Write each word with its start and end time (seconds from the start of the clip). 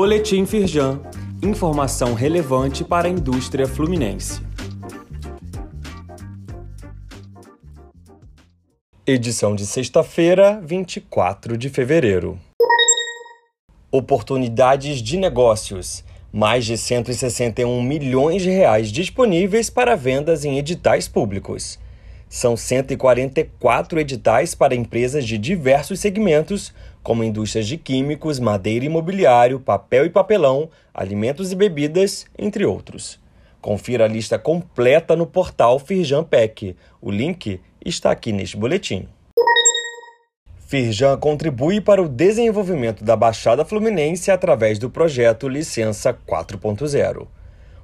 Boletim 0.00 0.46
Firjan. 0.46 1.00
Informação 1.42 2.14
relevante 2.14 2.84
para 2.84 3.08
a 3.08 3.10
indústria 3.10 3.66
fluminense. 3.66 4.40
Edição 9.04 9.56
de 9.56 9.66
sexta-feira, 9.66 10.60
24 10.64 11.58
de 11.58 11.68
fevereiro. 11.68 12.38
Oportunidades 13.90 15.02
de 15.02 15.16
negócios. 15.16 16.04
Mais 16.32 16.64
de 16.64 16.78
161 16.78 17.82
milhões 17.82 18.42
de 18.42 18.50
reais 18.50 18.92
disponíveis 18.92 19.68
para 19.68 19.96
vendas 19.96 20.44
em 20.44 20.58
editais 20.58 21.08
públicos. 21.08 21.76
São 22.28 22.58
144 22.58 23.98
editais 23.98 24.54
para 24.54 24.74
empresas 24.74 25.24
de 25.24 25.38
diversos 25.38 25.98
segmentos, 25.98 26.74
como 27.02 27.24
indústrias 27.24 27.66
de 27.66 27.78
químicos, 27.78 28.38
madeira 28.38 28.84
e 28.84 28.88
imobiliário, 28.88 29.58
papel 29.58 30.04
e 30.04 30.10
papelão, 30.10 30.68
alimentos 30.92 31.50
e 31.52 31.56
bebidas, 31.56 32.26
entre 32.38 32.66
outros. 32.66 33.18
Confira 33.62 34.04
a 34.04 34.08
lista 34.08 34.38
completa 34.38 35.16
no 35.16 35.26
portal 35.26 35.78
Firjan 35.78 36.22
PEC. 36.22 36.76
O 37.00 37.10
link 37.10 37.60
está 37.84 38.10
aqui 38.10 38.30
neste 38.30 38.58
boletim. 38.58 39.08
Firjan 40.66 41.16
contribui 41.16 41.80
para 41.80 42.02
o 42.02 42.08
desenvolvimento 42.08 43.02
da 43.02 43.16
Baixada 43.16 43.64
Fluminense 43.64 44.30
através 44.30 44.78
do 44.78 44.90
projeto 44.90 45.48
Licença 45.48 46.12
4.0. 46.12 47.26